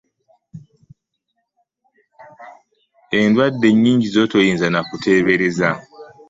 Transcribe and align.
Endwadde 3.19 3.69
nyingi 3.81 4.07
z'otoyinza 4.13 4.67
n'akutebereza. 4.69 5.69